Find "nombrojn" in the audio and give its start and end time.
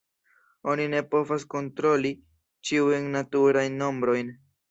3.85-4.35